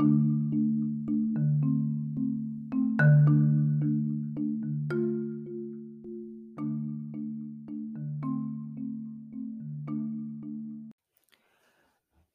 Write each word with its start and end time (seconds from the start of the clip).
O 0.00 0.06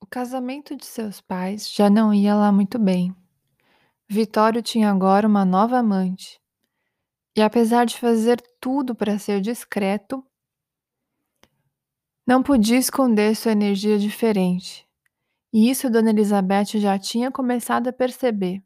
casamento 0.10 0.76
de 0.76 0.86
seus 0.86 1.22
pais 1.22 1.72
já 1.72 1.90
não 1.90 2.14
ia 2.14 2.34
lá 2.34 2.52
muito 2.52 2.80
bem. 2.80 3.16
Vitório 4.08 4.62
tinha 4.62 4.90
agora 4.90 5.28
uma 5.28 5.46
nova 5.46 5.78
amante, 5.78 6.42
e 7.36 7.42
apesar 7.42 7.86
de 7.86 7.98
fazer 7.98 8.42
tudo 8.60 8.96
para 8.96 9.20
ser 9.20 9.40
discreto, 9.40 10.26
não 12.26 12.42
podia 12.42 12.78
esconder 12.78 13.36
sua 13.36 13.52
energia 13.52 14.00
diferente. 14.00 14.89
E 15.52 15.70
isso 15.70 15.90
Dona 15.90 16.12
Elizabeth 16.12 16.80
já 16.80 16.98
tinha 17.00 17.32
começado 17.32 17.88
a 17.88 17.94
perceber. 17.94 18.64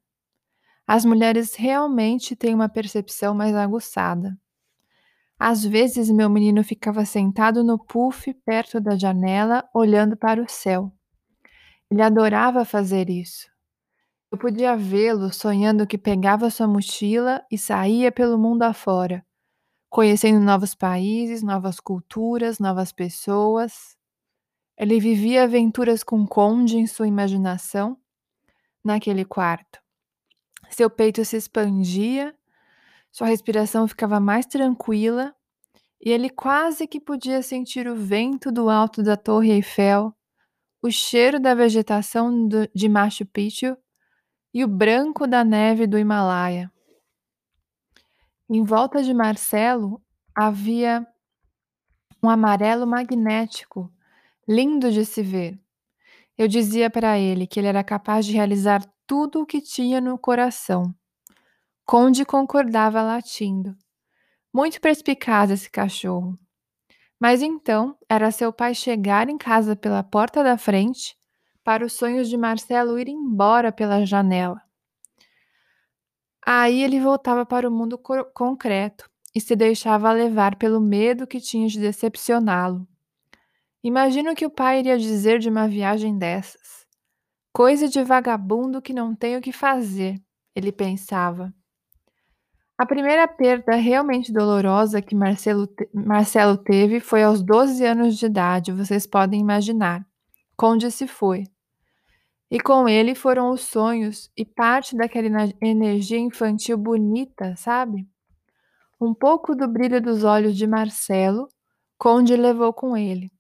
As 0.86 1.06
mulheres 1.06 1.56
realmente 1.56 2.36
têm 2.36 2.54
uma 2.54 2.68
percepção 2.68 3.34
mais 3.34 3.56
aguçada. 3.56 4.38
Às 5.40 5.64
vezes, 5.64 6.10
meu 6.10 6.30
menino 6.30 6.64
ficava 6.64 7.06
sentado 7.06 7.64
no 7.64 7.78
puff 7.78 8.34
perto 8.46 8.80
da 8.80 8.98
janela, 8.98 9.64
olhando 9.74 10.16
para 10.16 10.42
o 10.42 10.50
céu. 10.50 10.92
Ele 11.90 12.02
adorava 12.02 12.66
fazer 12.66 13.10
isso. 13.10 13.52
Eu 14.32 14.38
podia 14.38 14.76
vê-lo 14.76 15.32
sonhando 15.32 15.86
que 15.86 15.98
pegava 15.98 16.50
sua 16.50 16.68
mochila 16.68 17.46
e 17.52 17.58
saía 17.58 18.12
pelo 18.12 18.38
mundo 18.38 18.64
afora, 18.64 19.26
conhecendo 19.90 20.40
novos 20.40 20.74
países, 20.74 21.44
novas 21.44 21.80
culturas, 21.80 22.58
novas 22.58 22.92
pessoas. 22.92 23.96
Ele 24.78 25.00
vivia 25.00 25.44
aventuras 25.44 26.04
com 26.04 26.26
Conde 26.26 26.78
em 26.78 26.88
sua 26.88 27.08
imaginação, 27.08 27.98
naquele 28.84 29.24
quarto. 29.24 29.80
Seu 30.70 30.90
peito 30.90 31.24
se 31.24 31.38
expandia, 31.38 32.36
sua 33.12 33.28
respiração 33.28 33.88
ficava 33.88 34.20
mais 34.20 34.46
tranquila 34.46 35.36
e 36.02 36.12
ele 36.12 36.30
quase 36.30 36.88
que 36.88 37.00
podia 37.00 37.42
sentir 37.42 37.88
o 37.88 37.96
vento 37.96 38.52
do 38.52 38.70
alto 38.70 39.02
da 39.04 39.16
Torre 39.16 39.52
Eiffel, 39.52 40.14
o 40.82 40.92
cheiro 40.92 41.40
da 41.40 41.54
vegetação 41.54 42.48
do, 42.48 42.68
de 42.74 42.90
Machu 42.90 43.26
Picchu 43.26 43.78
e 44.54 44.64
o 44.64 44.68
branco 44.68 45.26
da 45.26 45.44
neve 45.44 45.88
do 45.88 45.98
Himalaia. 45.98 46.72
Em 48.50 48.64
volta 48.64 49.02
de 49.02 49.14
Marcelo 49.14 50.02
havia 50.36 51.08
um 52.22 52.30
amarelo 52.30 52.86
magnético, 52.86 53.92
lindo 54.48 54.92
de 54.92 55.06
se 55.06 55.22
ver. 55.22 55.60
Eu 56.38 56.48
dizia 56.48 56.90
para 56.90 57.18
ele 57.18 57.46
que 57.46 57.60
ele 57.60 57.68
era 57.68 57.84
capaz 57.84 58.26
de 58.26 58.34
realizar 58.34 58.84
tudo 59.06 59.42
o 59.42 59.46
que 59.46 59.62
tinha 59.62 60.02
no 60.02 60.18
coração. 60.18 60.94
Conde 61.86 62.26
concordava 62.26 63.02
latindo. 63.02 63.76
Muito 64.54 64.80
perspicaz 64.80 65.52
esse 65.52 65.70
cachorro. 65.70 66.38
Mas 67.20 67.42
então 67.42 67.98
era 68.10 68.32
seu 68.32 68.52
pai 68.52 68.74
chegar 68.74 69.30
em 69.30 69.38
casa 69.38 69.76
pela 69.76 70.04
porta 70.04 70.44
da 70.44 70.58
frente 70.58 71.16
para 71.64 71.86
os 71.86 71.94
sonhos 71.94 72.28
de 72.28 72.38
Marcelo 72.38 73.00
ir 73.00 73.08
embora 73.08 73.72
pela 73.72 74.06
janela. 74.06 74.62
Aí 76.46 76.84
ele 76.84 77.00
voltava 77.00 77.46
para 77.46 77.68
o 77.68 77.72
mundo 77.72 77.98
concreto 78.34 79.10
e 79.34 79.40
se 79.40 79.56
deixava 79.56 80.12
levar 80.12 80.58
pelo 80.58 80.82
medo 80.82 81.26
que 81.26 81.40
tinha 81.40 81.68
de 81.68 81.80
decepcioná-lo. 81.80 82.86
Imagina 83.84 84.32
o 84.32 84.36
que 84.36 84.46
o 84.46 84.50
pai 84.50 84.80
iria 84.80 84.98
dizer 84.98 85.40
de 85.40 85.50
uma 85.50 85.68
viagem 85.68 86.18
dessas. 86.18 86.88
Coisa 87.52 87.90
de 87.90 88.02
vagabundo 88.02 88.82
que 88.82 88.94
não 88.94 89.14
tem 89.14 89.36
o 89.36 89.42
que 89.42 89.52
fazer, 89.52 90.22
ele 90.56 90.72
pensava. 90.72 91.54
A 92.78 92.86
primeira 92.86 93.28
perda 93.28 93.76
realmente 93.76 94.32
dolorosa 94.32 95.02
que 95.02 95.14
Marcelo, 95.14 95.68
Marcelo 95.94 96.58
teve 96.58 97.02
foi 97.02 97.24
aos 97.24 97.44
12 97.44 97.86
anos 97.86 98.18
de 98.18 98.26
idade, 98.26 98.72
vocês 98.72 99.06
podem 99.06 99.42
imaginar. 99.42 100.06
Conde 100.56 100.90
se 100.90 101.06
foi. 101.06 101.44
E 102.50 102.60
com 102.60 102.88
ele 102.88 103.14
foram 103.14 103.52
os 103.52 103.62
sonhos 103.62 104.32
e 104.38 104.46
parte 104.46 104.96
daquela 104.96 105.28
energia 105.62 106.20
infantil 106.20 106.78
bonita, 106.78 107.56
sabe? 107.58 108.08
Um 109.00 109.14
pouco 109.14 109.54
do 109.54 109.68
brilho 109.68 110.02
dos 110.02 110.24
olhos 110.24 110.56
de 110.56 110.66
Marcelo, 110.66 111.50
Conde 111.98 112.36
levou 112.36 112.72
com 112.72 112.96
ele. 112.96 113.33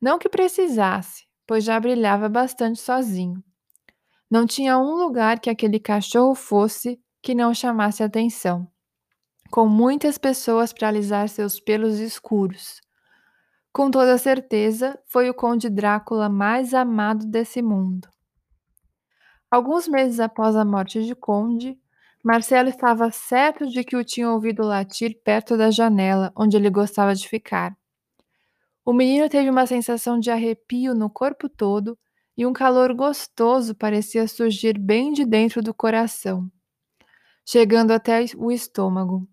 Não 0.00 0.18
que 0.18 0.28
precisasse, 0.28 1.26
pois 1.46 1.64
já 1.64 1.78
brilhava 1.78 2.28
bastante 2.28 2.80
sozinho. 2.80 3.42
Não 4.30 4.46
tinha 4.46 4.78
um 4.78 4.94
lugar 4.94 5.40
que 5.40 5.50
aquele 5.50 5.78
cachorro 5.78 6.34
fosse 6.34 7.00
que 7.20 7.34
não 7.34 7.52
chamasse 7.52 8.02
atenção. 8.02 8.66
Com 9.50 9.68
muitas 9.68 10.16
pessoas 10.16 10.72
para 10.72 10.88
alisar 10.88 11.28
seus 11.28 11.58
pelos 11.58 11.98
escuros. 11.98 12.80
Com 13.72 13.90
toda 13.90 14.16
certeza, 14.16 14.98
foi 15.06 15.28
o 15.28 15.34
Conde 15.34 15.68
Drácula 15.68 16.28
mais 16.28 16.72
amado 16.72 17.26
desse 17.26 17.60
mundo. 17.60 18.08
Alguns 19.50 19.88
meses 19.88 20.20
após 20.20 20.54
a 20.54 20.64
morte 20.64 21.04
de 21.04 21.14
Conde, 21.14 21.76
Marcelo 22.22 22.68
estava 22.68 23.10
certo 23.10 23.66
de 23.66 23.82
que 23.82 23.96
o 23.96 24.04
tinha 24.04 24.30
ouvido 24.30 24.62
latir 24.62 25.20
perto 25.24 25.56
da 25.56 25.70
janela 25.70 26.32
onde 26.36 26.56
ele 26.56 26.70
gostava 26.70 27.14
de 27.14 27.28
ficar. 27.28 27.76
O 28.90 28.92
menino 28.92 29.28
teve 29.28 29.48
uma 29.48 29.68
sensação 29.68 30.18
de 30.18 30.32
arrepio 30.32 30.96
no 30.96 31.08
corpo 31.08 31.48
todo 31.48 31.96
e 32.36 32.44
um 32.44 32.52
calor 32.52 32.92
gostoso 32.92 33.72
parecia 33.72 34.26
surgir 34.26 34.76
bem 34.76 35.12
de 35.12 35.24
dentro 35.24 35.62
do 35.62 35.72
coração, 35.72 36.50
chegando 37.46 37.92
até 37.92 38.24
o 38.36 38.50
estômago. 38.50 39.28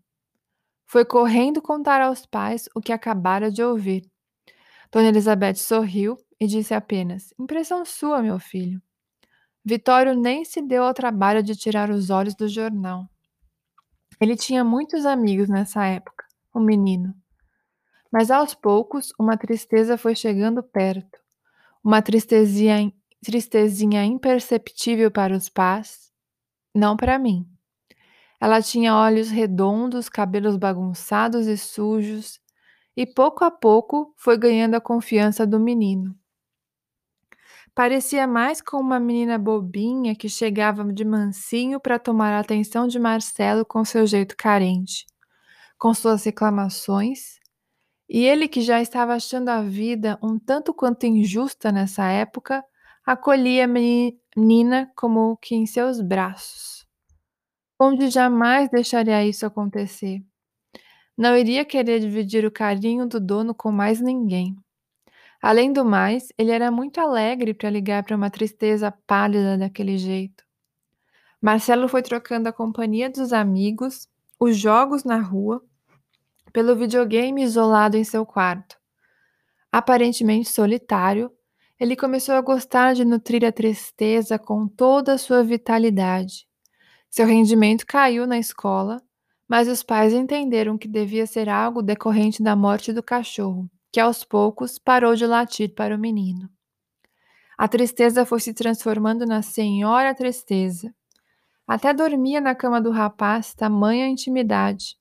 Foi 0.86 1.04
correndo 1.04 1.60
contar 1.60 2.04
aos 2.04 2.24
pais 2.24 2.70
o 2.76 2.80
que 2.80 2.92
acabara 2.92 3.50
de 3.50 3.64
ouvir. 3.64 4.08
Dona 4.92 5.08
Elizabeth 5.08 5.56
sorriu 5.56 6.16
e 6.40 6.46
disse 6.46 6.76
apenas: 6.76 7.34
Impressão 7.40 7.84
sua, 7.84 8.22
meu 8.22 8.38
filho. 8.38 8.80
Vitório 9.66 10.14
nem 10.14 10.46
se 10.46 10.62
deu 10.62 10.84
ao 10.84 10.94
trabalho 10.94 11.42
de 11.42 11.56
tirar 11.56 11.90
os 11.90 12.12
olhos 12.12 12.36
do 12.36 12.48
jornal. 12.48 13.10
Ele 14.22 14.36
tinha 14.36 14.64
muitos 14.64 15.04
amigos 15.04 15.50
nessa 15.50 15.84
época, 15.84 16.26
o 16.54 16.60
menino. 16.60 17.16
Mas 18.12 18.32
aos 18.32 18.54
poucos, 18.54 19.14
uma 19.20 19.38
tristeza 19.38 19.98
foi 19.98 20.16
chegando 20.16 20.64
perto. 20.64 21.20
Uma 21.84 22.02
tristezinha, 22.02 22.92
tristezinha 23.24 24.04
imperceptível 24.04 25.12
para 25.12 25.36
os 25.36 25.50
pais, 25.50 26.12
não 26.74 26.96
para 26.96 27.20
mim. 27.20 27.48
Ela 28.40 28.62
tinha 28.62 28.96
olhos 28.96 29.30
redondos, 29.30 30.10
cabelos 30.10 30.58
bagunçados 30.58 31.48
e 31.48 31.58
sujos, 31.58 32.40
e 32.96 33.06
pouco 33.06 33.44
a 33.44 33.52
pouco 33.52 34.14
foi 34.18 34.38
ganhando 34.38 34.76
a 34.76 34.82
confiança 34.82 35.46
do 35.46 35.60
menino. 35.60 36.16
Parecia 37.74 38.26
mais 38.26 38.60
com 38.60 38.78
uma 38.78 39.00
menina 39.00 39.38
bobinha 39.38 40.16
que 40.16 40.28
chegava 40.28 40.84
de 40.92 41.06
mansinho 41.06 41.80
para 41.80 42.00
tomar 42.00 42.34
a 42.34 42.40
atenção 42.40 42.88
de 42.88 42.98
Marcelo 42.98 43.64
com 43.64 43.86
seu 43.86 44.08
jeito 44.08 44.36
carente, 44.36 45.06
com 45.78 45.94
suas 45.94 46.24
reclamações, 46.24 47.40
e 48.10 48.24
ele 48.26 48.48
que 48.48 48.62
já 48.62 48.82
estava 48.82 49.14
achando 49.14 49.50
a 49.50 49.62
vida 49.62 50.18
um 50.22 50.40
tanto 50.40 50.74
quanto 50.74 51.06
injusta 51.06 51.72
nessa 51.72 52.06
época, 52.08 52.64
acolhia 53.06 53.66
a 53.66 53.68
menina 53.68 54.92
como 54.96 55.38
que 55.38 55.56
em 55.56 55.66
seus 55.66 56.02
braços. 56.02 56.86
Onde 57.80 58.10
jamais 58.10 58.70
deixaria 58.70 59.26
isso 59.26 59.46
acontecer. 59.46 60.22
Não 61.18 61.36
iria 61.36 61.66
querer 61.66 62.00
dividir 62.00 62.46
o 62.46 62.52
carinho 62.52 63.08
do 63.08 63.20
dono 63.20 63.54
com 63.54 63.72
mais 63.72 64.00
ninguém. 64.00 64.56
Além 65.42 65.72
do 65.72 65.86
mais, 65.86 66.30
ele 66.38 66.52
era 66.52 66.72
muito 66.72 67.00
alegre 67.00 67.54
para 67.54 67.70
ligar 67.70 68.04
para 68.04 68.16
uma 68.16 68.30
tristeza 68.30 68.92
pálida 69.06 69.58
daquele 69.58 69.98
jeito. 69.98 70.44
Marcelo 71.42 71.88
foi 71.88 72.02
trocando 72.02 72.50
a 72.50 72.54
companhia 72.54 73.10
dos 73.10 73.32
amigos, 73.32 74.08
os 74.40 74.58
jogos 74.58 75.04
na 75.04 75.20
rua, 75.20 75.64
pelo 76.58 76.76
videogame 76.76 77.44
isolado 77.44 77.98
em 77.98 78.04
seu 78.04 78.26
quarto. 78.26 78.80
Aparentemente 79.72 80.50
solitário, 80.50 81.32
ele 81.80 81.96
começou 81.96 82.34
a 82.34 82.42
gostar 82.42 82.96
de 82.96 83.06
nutrir 83.06 83.46
a 83.46 83.52
tristeza 83.52 84.40
com 84.40 84.68
toda 84.68 85.14
a 85.14 85.18
sua 85.20 85.44
vitalidade. 85.44 86.48
Seu 87.12 87.28
rendimento 87.28 87.86
caiu 87.86 88.26
na 88.26 88.40
escola, 88.40 89.00
mas 89.48 89.68
os 89.68 89.84
pais 89.84 90.14
entenderam 90.14 90.80
que 90.80 90.88
devia 90.88 91.28
ser 91.28 91.48
algo 91.48 91.84
decorrente 91.84 92.42
da 92.42 92.56
morte 92.56 92.92
do 92.92 93.04
cachorro 93.04 93.70
que 93.92 94.00
aos 94.00 94.24
poucos 94.24 94.80
parou 94.80 95.16
de 95.16 95.28
latir 95.28 95.76
para 95.76 95.96
o 95.96 96.00
menino. 96.00 96.50
A 97.56 97.68
tristeza 97.68 98.26
foi 98.26 98.40
se 98.40 98.52
transformando 98.52 99.28
na 99.28 99.44
senhora 99.44 100.16
tristeza. 100.16 100.92
Até 101.68 101.94
dormia 101.94 102.42
na 102.42 102.56
cama 102.56 102.82
do 102.82 102.90
rapaz, 102.90 103.54
tamanha 103.54 104.08
intimidade. 104.08 104.98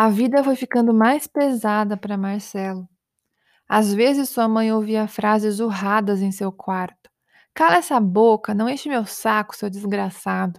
A 0.00 0.08
vida 0.08 0.42
foi 0.42 0.56
ficando 0.56 0.94
mais 0.94 1.26
pesada 1.26 1.94
para 1.94 2.16
Marcelo. 2.16 2.88
Às 3.68 3.92
vezes 3.92 4.30
sua 4.30 4.48
mãe 4.48 4.72
ouvia 4.72 5.06
frases 5.06 5.60
urradas 5.60 6.22
em 6.22 6.32
seu 6.32 6.50
quarto, 6.50 7.10
Cala 7.52 7.76
essa 7.76 8.00
boca, 8.00 8.54
não 8.54 8.66
enche 8.66 8.88
meu 8.88 9.04
saco, 9.04 9.54
seu 9.54 9.68
desgraçado. 9.68 10.58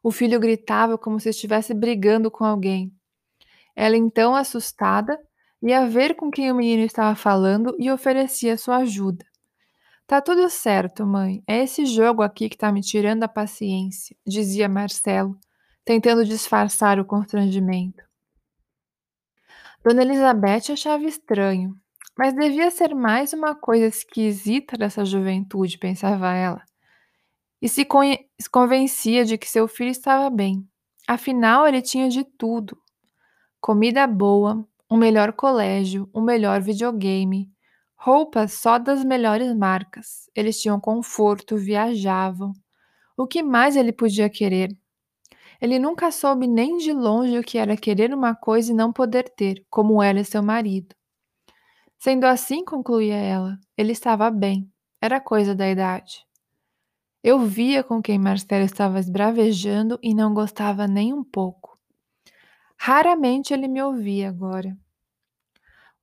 O 0.00 0.12
filho 0.12 0.38
gritava 0.38 0.96
como 0.96 1.18
se 1.18 1.28
estivesse 1.30 1.74
brigando 1.74 2.30
com 2.30 2.44
alguém. 2.44 2.94
Ela 3.74 3.96
então, 3.96 4.36
assustada, 4.36 5.18
ia 5.60 5.84
ver 5.88 6.14
com 6.14 6.30
quem 6.30 6.52
o 6.52 6.54
menino 6.54 6.84
estava 6.84 7.16
falando 7.16 7.74
e 7.80 7.90
oferecia 7.90 8.56
sua 8.56 8.76
ajuda. 8.76 9.26
Tá 10.06 10.20
tudo 10.20 10.48
certo, 10.48 11.04
mãe. 11.04 11.42
É 11.48 11.64
esse 11.64 11.84
jogo 11.84 12.22
aqui 12.22 12.48
que 12.48 12.56
tá 12.56 12.70
me 12.70 12.80
tirando 12.80 13.24
a 13.24 13.28
paciência, 13.28 14.16
dizia 14.24 14.68
Marcelo, 14.68 15.36
tentando 15.84 16.24
disfarçar 16.24 17.00
o 17.00 17.04
constrangimento. 17.04 18.07
Dona 19.84 20.02
Elizabeth 20.02 20.72
achava 20.72 21.04
estranho, 21.04 21.76
mas 22.18 22.34
devia 22.34 22.70
ser 22.70 22.94
mais 22.94 23.32
uma 23.32 23.54
coisa 23.54 23.86
esquisita 23.86 24.76
dessa 24.76 25.04
juventude, 25.04 25.78
pensava 25.78 26.34
ela. 26.34 26.62
E 27.62 27.68
se 27.68 27.86
convencia 28.50 29.24
de 29.24 29.38
que 29.38 29.48
seu 29.48 29.68
filho 29.68 29.90
estava 29.90 30.28
bem. 30.30 30.68
Afinal, 31.06 31.66
ele 31.66 31.80
tinha 31.80 32.08
de 32.08 32.24
tudo: 32.24 32.76
comida 33.60 34.06
boa, 34.06 34.66
um 34.90 34.96
melhor 34.96 35.32
colégio, 35.32 36.10
um 36.14 36.22
melhor 36.22 36.60
videogame, 36.60 37.50
roupas 37.96 38.54
só 38.54 38.78
das 38.78 39.04
melhores 39.04 39.54
marcas. 39.56 40.28
Eles 40.34 40.60
tinham 40.60 40.80
conforto, 40.80 41.56
viajavam. 41.56 42.52
O 43.16 43.26
que 43.26 43.42
mais 43.42 43.76
ele 43.76 43.92
podia 43.92 44.28
querer? 44.28 44.70
Ele 45.60 45.78
nunca 45.78 46.10
soube 46.12 46.46
nem 46.46 46.76
de 46.76 46.92
longe 46.92 47.38
o 47.38 47.42
que 47.42 47.58
era 47.58 47.76
querer 47.76 48.14
uma 48.14 48.34
coisa 48.34 48.72
e 48.72 48.74
não 48.74 48.92
poder 48.92 49.28
ter, 49.28 49.64
como 49.68 50.02
ela 50.02 50.20
e 50.20 50.24
seu 50.24 50.42
marido. 50.42 50.94
Sendo 51.98 52.24
assim, 52.24 52.64
concluía 52.64 53.16
ela, 53.16 53.58
ele 53.76 53.90
estava 53.92 54.30
bem, 54.30 54.70
era 55.00 55.20
coisa 55.20 55.54
da 55.54 55.68
idade. 55.68 56.24
Eu 57.24 57.40
via 57.40 57.82
com 57.82 58.00
quem 58.00 58.18
Marcelo 58.18 58.64
estava 58.64 59.00
esbravejando 59.00 59.98
e 60.00 60.14
não 60.14 60.32
gostava 60.32 60.86
nem 60.86 61.12
um 61.12 61.24
pouco. 61.24 61.76
Raramente 62.76 63.52
ele 63.52 63.66
me 63.66 63.82
ouvia 63.82 64.28
agora. 64.28 64.76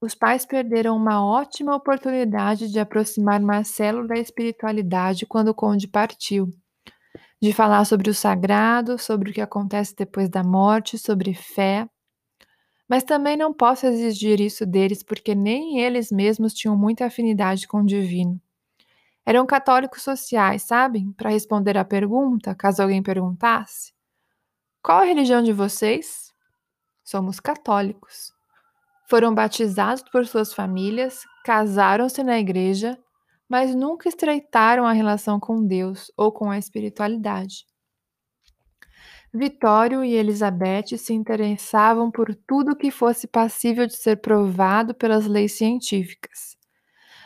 Os 0.01 0.13
pais 0.13 0.45
perderam 0.45 0.97
uma 0.97 1.25
ótima 1.25 1.73
oportunidade 1.73 2.69
de 2.69 2.79
aproximar 2.79 3.39
Marcelo 3.39 4.05
da 4.05 4.15
espiritualidade 4.15 5.25
quando 5.25 5.47
o 5.47 5.55
conde 5.55 5.87
partiu, 5.87 6.49
de 7.41 7.53
falar 7.53 7.85
sobre 7.85 8.09
o 8.09 8.13
sagrado, 8.13 8.97
sobre 8.97 9.31
o 9.31 9.33
que 9.33 9.41
acontece 9.41 9.95
depois 9.95 10.29
da 10.29 10.43
morte, 10.43 10.97
sobre 10.97 11.33
fé. 11.33 11.87
Mas 12.87 13.03
também 13.03 13.35
não 13.35 13.53
posso 13.53 13.85
exigir 13.87 14.39
isso 14.39 14.65
deles 14.65 15.03
porque 15.03 15.35
nem 15.35 15.79
eles 15.79 16.11
mesmos 16.11 16.53
tinham 16.53 16.77
muita 16.77 17.05
afinidade 17.05 17.67
com 17.67 17.81
o 17.81 17.85
divino. 17.85 18.39
Eram 19.25 19.45
católicos 19.45 20.03
sociais, 20.03 20.63
sabem? 20.63 21.11
Para 21.13 21.31
responder 21.31 21.77
à 21.77 21.83
pergunta, 21.85 22.53
caso 22.53 22.83
alguém 22.83 23.01
perguntasse: 23.01 23.93
Qual 24.83 24.99
a 24.99 25.05
religião 25.05 25.41
de 25.43 25.51
vocês? 25.51 26.31
Somos 27.03 27.39
católicos. 27.39 28.33
Foram 29.09 29.33
batizados 29.33 30.03
por 30.11 30.25
suas 30.27 30.53
famílias, 30.53 31.21
casaram-se 31.43 32.23
na 32.23 32.39
igreja, 32.39 32.97
mas 33.55 33.73
nunca 33.73 34.09
estreitaram 34.09 34.85
a 34.85 34.91
relação 34.91 35.39
com 35.39 35.65
Deus 35.65 36.11
ou 36.17 36.29
com 36.29 36.51
a 36.51 36.57
espiritualidade. 36.57 37.65
Vitório 39.33 40.03
e 40.03 40.13
Elizabeth 40.13 40.97
se 40.97 41.13
interessavam 41.13 42.11
por 42.11 42.35
tudo 42.35 42.75
que 42.75 42.91
fosse 42.91 43.27
passível 43.27 43.87
de 43.87 43.95
ser 43.95 44.17
provado 44.17 44.93
pelas 44.93 45.25
leis 45.25 45.53
científicas. 45.53 46.57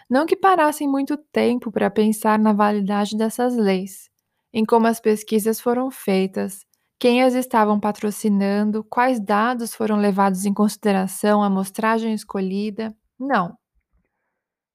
Não 0.07 0.27
que 0.27 0.35
parassem 0.35 0.87
muito 0.87 1.17
tempo 1.17 1.71
para 1.71 1.89
pensar 1.89 2.37
na 2.37 2.53
validade 2.53 3.17
dessas 3.17 3.57
leis, 3.57 4.07
em 4.53 4.63
como 4.63 4.85
as 4.85 4.99
pesquisas 4.99 5.59
foram 5.59 5.89
feitas, 5.89 6.63
quem 6.99 7.23
as 7.23 7.33
estavam 7.33 7.79
patrocinando, 7.79 8.83
quais 8.83 9.19
dados 9.19 9.73
foram 9.73 9.97
levados 9.97 10.45
em 10.45 10.53
consideração, 10.53 11.41
a 11.41 11.47
amostragem 11.47 12.13
escolhida. 12.13 12.95
Não. 13.19 13.58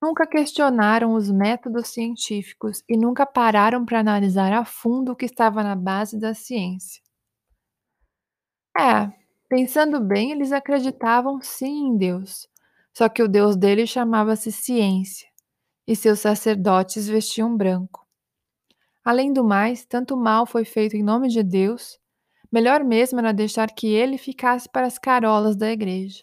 Nunca 0.05 0.27
questionaram 0.27 1.15
os 1.15 1.31
métodos 1.31 1.89
científicos 1.89 2.85
e 2.87 2.95
nunca 2.95 3.25
pararam 3.25 3.87
para 3.87 4.01
analisar 4.01 4.53
a 4.53 4.63
fundo 4.63 5.13
o 5.13 5.17
que 5.17 5.25
estava 5.25 5.63
na 5.63 5.75
base 5.75 6.21
da 6.21 6.35
ciência. 6.35 7.03
É, 8.77 9.11
pensando 9.49 9.99
bem, 10.03 10.31
eles 10.31 10.53
acreditavam 10.53 11.41
sim 11.41 11.87
em 11.87 11.97
Deus, 11.97 12.47
só 12.93 13.09
que 13.09 13.23
o 13.23 13.29
Deus 13.29 13.57
deles 13.57 13.89
chamava-se 13.89 14.53
ciência, 14.53 15.27
e 15.87 15.97
seus 15.97 16.21
sacerdotes 16.21 17.09
vestiam 17.09 17.57
branco. 17.57 18.07
Além 19.03 19.33
do 19.33 19.43
mais, 19.43 19.87
tanto 19.87 20.19
mal 20.19 20.45
foi 20.45 20.67
feito 20.67 20.95
em 20.95 21.03
nome 21.03 21.29
de 21.29 21.43
Deus 21.43 21.99
Melhor 22.53 22.85
mesmo 22.85 23.19
era 23.21 23.33
deixar 23.33 23.69
que 23.73 23.89
ele 23.89 24.19
ficasse 24.19 24.69
para 24.69 24.87
as 24.87 24.97
carolas 24.99 25.57
da 25.57 25.73
igreja. 25.73 26.23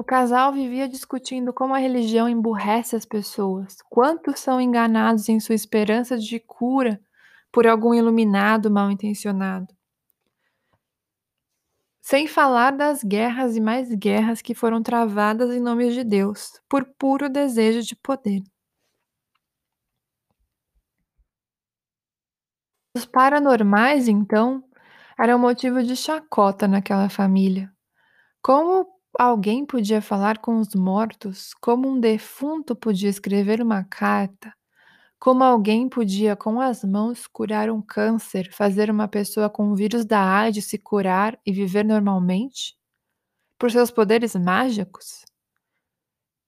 O 0.00 0.02
casal 0.02 0.50
vivia 0.50 0.88
discutindo 0.88 1.52
como 1.52 1.74
a 1.74 1.78
religião 1.78 2.26
emburrece 2.26 2.96
as 2.96 3.04
pessoas, 3.04 3.76
quantos 3.90 4.40
são 4.40 4.58
enganados 4.58 5.28
em 5.28 5.38
sua 5.38 5.54
esperança 5.54 6.16
de 6.16 6.40
cura 6.40 6.98
por 7.52 7.66
algum 7.66 7.92
iluminado 7.92 8.70
mal 8.70 8.90
intencionado. 8.90 9.76
Sem 12.00 12.26
falar 12.26 12.70
das 12.70 13.04
guerras 13.04 13.56
e 13.56 13.60
mais 13.60 13.92
guerras 13.94 14.40
que 14.40 14.54
foram 14.54 14.82
travadas 14.82 15.54
em 15.54 15.60
nome 15.60 15.92
de 15.92 16.02
Deus, 16.02 16.58
por 16.66 16.82
puro 16.98 17.28
desejo 17.28 17.82
de 17.82 17.94
poder. 17.94 18.42
Os 22.96 23.04
paranormais, 23.04 24.08
então, 24.08 24.64
eram 25.18 25.38
motivo 25.38 25.82
de 25.82 25.94
chacota 25.94 26.66
naquela 26.66 27.10
família. 27.10 27.70
Como 28.40 28.98
alguém 29.18 29.64
podia 29.66 30.00
falar 30.02 30.38
com 30.38 30.58
os 30.58 30.74
mortos? 30.74 31.54
Como 31.60 31.88
um 31.88 32.00
defunto 32.00 32.74
podia 32.76 33.08
escrever 33.10 33.60
uma 33.62 33.84
carta? 33.84 34.52
Como 35.20 35.44
alguém 35.44 35.88
podia, 35.88 36.36
com 36.36 36.60
as 36.60 36.84
mãos, 36.84 37.26
curar 37.28 37.70
um 37.70 37.82
câncer, 37.82 38.52
fazer 38.52 38.90
uma 38.90 39.08
pessoa 39.08 39.50
com 39.50 39.70
o 39.72 39.76
vírus 39.76 40.04
da 40.06 40.20
AIDS 40.22 40.66
se 40.66 40.78
curar 40.78 41.38
e 41.46 41.52
viver 41.52 41.84
normalmente? 41.84 42.76
Por 43.58 43.70
seus 43.70 43.90
poderes 43.90 44.34
mágicos? 44.36 45.24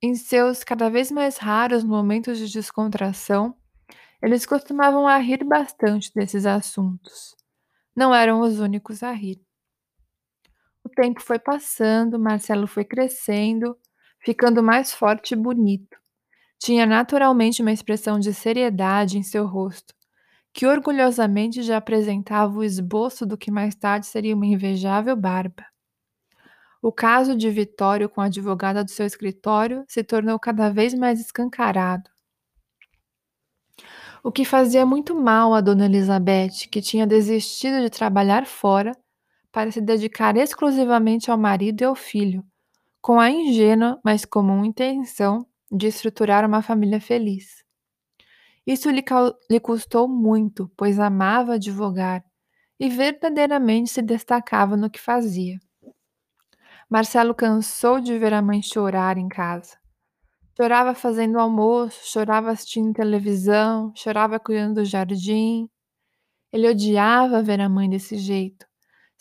Em 0.02 0.14
seus 0.14 0.62
cada 0.62 0.90
vez 0.90 1.10
mais 1.10 1.38
raros 1.38 1.82
momentos 1.82 2.38
de 2.38 2.52
descontração, 2.52 3.56
eles 4.22 4.46
costumavam 4.46 5.08
a 5.08 5.18
rir 5.18 5.44
bastante 5.44 6.12
desses 6.14 6.46
assuntos. 6.46 7.36
Não 7.96 8.14
eram 8.14 8.40
os 8.42 8.60
únicos 8.60 9.02
a 9.02 9.12
rir. 9.12 9.40
Tempo 10.94 11.20
foi 11.20 11.38
passando, 11.38 12.18
Marcelo 12.18 12.66
foi 12.66 12.84
crescendo, 12.84 13.76
ficando 14.24 14.62
mais 14.62 14.92
forte 14.92 15.32
e 15.32 15.36
bonito. 15.36 15.96
Tinha 16.58 16.86
naturalmente 16.86 17.62
uma 17.62 17.72
expressão 17.72 18.18
de 18.18 18.32
seriedade 18.32 19.18
em 19.18 19.22
seu 19.22 19.46
rosto, 19.46 19.94
que 20.52 20.66
orgulhosamente 20.66 21.62
já 21.62 21.78
apresentava 21.78 22.56
o 22.56 22.64
esboço 22.64 23.26
do 23.26 23.38
que 23.38 23.50
mais 23.50 23.74
tarde 23.74 24.06
seria 24.06 24.34
uma 24.34 24.46
invejável 24.46 25.16
barba. 25.16 25.64
O 26.80 26.92
caso 26.92 27.36
de 27.36 27.48
Vitório 27.50 28.08
com 28.08 28.20
a 28.20 28.26
advogada 28.26 28.84
do 28.84 28.90
seu 28.90 29.06
escritório 29.06 29.84
se 29.88 30.04
tornou 30.04 30.38
cada 30.38 30.68
vez 30.70 30.94
mais 30.94 31.20
escancarado 31.20 32.10
o 34.22 34.30
que 34.30 34.44
fazia 34.44 34.86
muito 34.86 35.14
mal 35.14 35.52
a 35.52 35.60
Dona 35.60 35.86
Elizabeth, 35.86 36.68
que 36.70 36.80
tinha 36.80 37.06
desistido 37.06 37.80
de 37.80 37.90
trabalhar 37.90 38.46
fora 38.46 38.96
para 39.52 39.70
se 39.70 39.80
dedicar 39.80 40.36
exclusivamente 40.36 41.30
ao 41.30 41.36
marido 41.36 41.82
e 41.82 41.84
ao 41.84 41.94
filho, 41.94 42.42
com 43.00 43.20
a 43.20 43.30
ingênua, 43.30 44.00
mas 44.02 44.24
comum 44.24 44.64
intenção 44.64 45.46
de 45.70 45.86
estruturar 45.86 46.44
uma 46.46 46.62
família 46.62 47.00
feliz. 47.00 47.62
Isso 48.66 48.90
lhe, 48.90 49.04
lhe 49.50 49.60
custou 49.60 50.08
muito, 50.08 50.70
pois 50.76 50.98
amava 50.98 51.54
advogar 51.54 52.24
e 52.80 52.88
verdadeiramente 52.88 53.90
se 53.90 54.02
destacava 54.02 54.76
no 54.76 54.90
que 54.90 55.00
fazia. 55.00 55.58
Marcelo 56.88 57.34
cansou 57.34 58.00
de 58.00 58.18
ver 58.18 58.32
a 58.34 58.42
mãe 58.42 58.62
chorar 58.62 59.18
em 59.18 59.28
casa. 59.28 59.76
Chorava 60.56 60.94
fazendo 60.94 61.38
almoço, 61.38 62.00
chorava 62.04 62.50
assistindo 62.50 62.92
televisão, 62.92 63.92
chorava 63.96 64.38
cuidando 64.38 64.74
do 64.74 64.84
jardim. 64.84 65.68
Ele 66.52 66.68
odiava 66.68 67.42
ver 67.42 67.60
a 67.60 67.68
mãe 67.68 67.88
desse 67.88 68.16
jeito. 68.16 68.66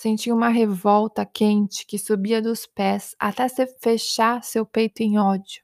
Sentia 0.01 0.34
uma 0.34 0.50
revolta 0.50 1.24
quente 1.24 1.86
que 1.86 1.96
subia 1.96 2.41
dos 2.41 2.65
pés 2.65 3.15
até 3.20 3.48
se 3.48 3.67
fechar 3.84 4.43
seu 4.43 4.65
peito 4.65 5.01
em 5.01 5.20
ódio. 5.20 5.62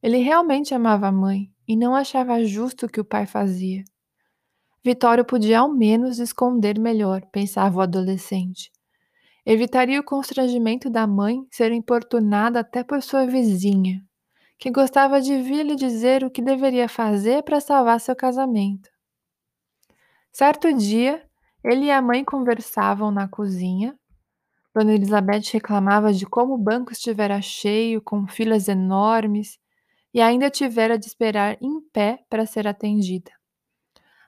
Ele 0.00 0.18
realmente 0.18 0.72
amava 0.72 1.08
a 1.08 1.12
mãe 1.12 1.50
e 1.66 1.74
não 1.74 1.96
achava 1.96 2.44
justo 2.44 2.86
o 2.86 2.88
que 2.88 3.00
o 3.00 3.04
pai 3.04 3.26
fazia. 3.26 3.82
Vitório 4.84 5.24
podia 5.24 5.58
ao 5.58 5.74
menos 5.74 6.20
esconder 6.20 6.78
melhor, 6.78 7.22
pensava 7.32 7.78
o 7.78 7.80
adolescente. 7.80 8.70
Evitaria 9.44 9.98
o 9.98 10.04
constrangimento 10.04 10.88
da 10.88 11.04
mãe 11.04 11.44
ser 11.50 11.72
importunada 11.72 12.60
até 12.60 12.84
por 12.84 13.02
sua 13.02 13.26
vizinha, 13.26 14.06
que 14.56 14.70
gostava 14.70 15.20
de 15.20 15.36
vir-lhe 15.42 15.74
dizer 15.74 16.22
o 16.22 16.30
que 16.30 16.40
deveria 16.40 16.88
fazer 16.88 17.42
para 17.42 17.60
salvar 17.60 17.98
seu 17.98 18.14
casamento. 18.14 18.88
Certo 20.30 20.72
dia, 20.72 21.28
ele 21.64 21.86
e 21.86 21.90
a 21.90 22.00
mãe 22.00 22.24
conversavam 22.24 23.10
na 23.10 23.28
cozinha. 23.28 23.98
Dona 24.74 24.94
Elizabeth 24.94 25.52
reclamava 25.52 26.12
de 26.12 26.24
como 26.26 26.54
o 26.54 26.58
banco 26.58 26.92
estivera 26.92 27.40
cheio, 27.42 28.00
com 28.00 28.26
filas 28.26 28.68
enormes, 28.68 29.58
e 30.14 30.20
ainda 30.20 30.50
tivera 30.50 30.98
de 30.98 31.06
esperar 31.06 31.56
em 31.60 31.80
pé 31.92 32.24
para 32.28 32.46
ser 32.46 32.66
atendida. 32.66 33.30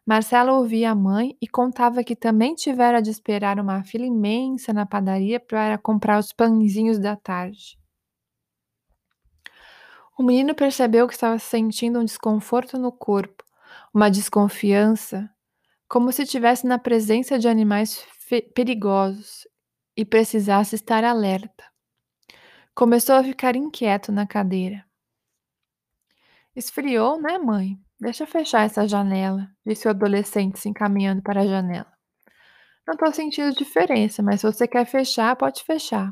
Marcela 0.05 0.53
ouvia 0.53 0.91
a 0.91 0.95
mãe 0.95 1.37
e 1.41 1.47
contava 1.47 2.03
que 2.03 2.17
também 2.17 2.55
tivera 2.57 3.01
de 3.01 3.11
esperar 3.11 3.61
uma 3.61 3.85
fila 3.85 4.05
imensa 4.05 4.73
na 4.73 4.85
padaria 4.85 5.39
para 5.39 5.79
comprar 5.79 6.19
os 6.19 6.33
pãezinhos 6.33 6.99
da 6.99 7.15
tarde. 7.15 7.79
O 10.19 10.25
menino 10.25 10.55
percebeu 10.55 11.07
que 11.07 11.15
estava 11.15 11.39
sentindo 11.39 12.01
um 12.01 12.05
desconforto 12.05 12.77
no 12.79 12.91
corpo, 12.91 13.45
uma 13.95 14.11
desconfiança, 14.11 15.31
como 15.93 16.11
se 16.11 16.23
estivesse 16.23 16.67
na 16.67 16.79
presença 16.79 17.39
de 17.39 17.47
animais 17.47 18.03
perigosos 18.55 19.47
e 19.95 20.07
precisasse 20.07 20.75
estar 20.75 21.05
alerta. 21.05 21.65
Começou 22.75 23.17
a 23.17 23.23
ficar 23.23 23.57
inquieto 23.57 24.11
na 24.11 24.27
cadeira. 24.27 24.87
Esfriou, 26.57 27.21
né, 27.21 27.37
mãe? 27.37 27.79
Deixa 28.01 28.23
eu 28.23 28.27
fechar 28.27 28.65
essa 28.65 28.89
janela, 28.89 29.47
disse 29.67 29.87
o 29.87 29.91
adolescente 29.91 30.59
se 30.59 30.67
encaminhando 30.67 31.21
para 31.21 31.43
a 31.43 31.47
janela. 31.47 31.93
Não 32.87 32.95
estou 32.95 33.13
sentindo 33.13 33.55
diferença, 33.55 34.23
mas 34.23 34.41
se 34.41 34.47
você 34.47 34.67
quer 34.67 34.87
fechar, 34.87 35.37
pode 35.37 35.63
fechar. 35.63 36.11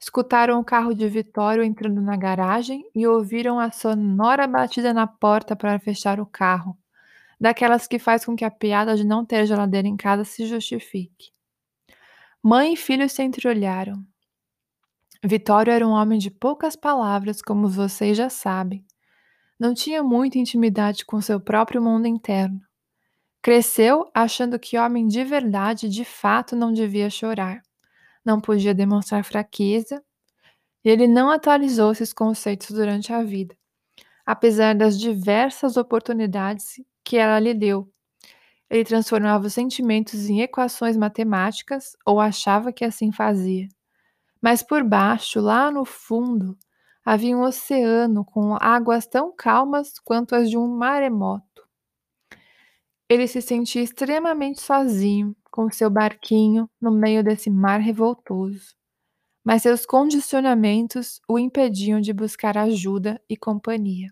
Escutaram 0.00 0.60
o 0.60 0.64
carro 0.64 0.94
de 0.94 1.08
Vitório 1.08 1.64
entrando 1.64 2.00
na 2.00 2.16
garagem 2.16 2.88
e 2.94 3.08
ouviram 3.08 3.58
a 3.58 3.72
sonora 3.72 4.46
batida 4.46 4.94
na 4.94 5.08
porta 5.08 5.56
para 5.56 5.80
fechar 5.80 6.20
o 6.20 6.26
carro, 6.26 6.78
daquelas 7.42 7.88
que 7.88 7.98
faz 7.98 8.24
com 8.24 8.36
que 8.36 8.44
a 8.44 8.50
piada 8.52 8.94
de 8.94 9.04
não 9.04 9.26
ter 9.26 9.44
geladeira 9.46 9.88
em 9.88 9.96
casa 9.96 10.22
se 10.22 10.46
justifique. 10.46 11.32
Mãe 12.40 12.74
e 12.74 12.76
filho 12.76 13.08
se 13.10 13.20
entreolharam. 13.20 14.00
Vitório 15.24 15.72
era 15.72 15.84
um 15.84 15.90
homem 15.90 16.20
de 16.20 16.30
poucas 16.30 16.76
palavras, 16.76 17.42
como 17.42 17.66
vocês 17.66 18.16
já 18.16 18.28
sabem, 18.28 18.86
não 19.58 19.74
tinha 19.74 20.04
muita 20.04 20.38
intimidade 20.38 21.04
com 21.04 21.20
seu 21.20 21.40
próprio 21.40 21.82
mundo 21.82 22.06
interno. 22.06 22.60
Cresceu 23.42 24.08
achando 24.14 24.56
que 24.56 24.78
homem 24.78 25.08
de 25.08 25.24
verdade 25.24 25.88
de 25.88 26.04
fato 26.04 26.54
não 26.54 26.72
devia 26.72 27.10
chorar, 27.10 27.60
não 28.24 28.40
podia 28.40 28.72
demonstrar 28.72 29.24
fraqueza, 29.24 30.00
e 30.84 30.88
ele 30.88 31.08
não 31.08 31.28
atualizou 31.28 31.90
esses 31.90 32.12
conceitos 32.12 32.70
durante 32.70 33.12
a 33.12 33.20
vida, 33.24 33.56
apesar 34.24 34.76
das 34.76 34.96
diversas 34.96 35.76
oportunidades 35.76 36.80
que 37.04 37.16
ela 37.16 37.38
lhe 37.38 37.54
deu. 37.54 37.90
Ele 38.70 38.84
transformava 38.84 39.46
os 39.46 39.54
sentimentos 39.54 40.28
em 40.28 40.40
equações 40.42 40.96
matemáticas 40.96 41.96
ou 42.06 42.20
achava 42.20 42.72
que 42.72 42.84
assim 42.84 43.12
fazia. 43.12 43.68
Mas 44.42 44.62
por 44.62 44.84
baixo, 44.84 45.40
lá 45.40 45.70
no 45.70 45.84
fundo, 45.84 46.56
havia 47.04 47.36
um 47.36 47.42
oceano 47.42 48.24
com 48.24 48.56
águas 48.60 49.06
tão 49.06 49.34
calmas 49.34 49.94
quanto 50.04 50.34
as 50.34 50.50
de 50.50 50.58
um 50.58 50.68
maremoto. 50.68 51.62
Ele 53.08 53.28
se 53.28 53.40
sentia 53.40 53.82
extremamente 53.82 54.60
sozinho, 54.60 55.36
com 55.50 55.70
seu 55.70 55.90
barquinho 55.90 56.68
no 56.80 56.90
meio 56.90 57.22
desse 57.22 57.50
mar 57.50 57.78
revoltoso. 57.78 58.74
Mas 59.44 59.62
seus 59.62 59.86
condicionamentos 59.86 61.20
o 61.28 61.38
impediam 61.38 62.00
de 62.00 62.12
buscar 62.12 62.58
ajuda 62.58 63.20
e 63.28 63.36
companhia. 63.36 64.08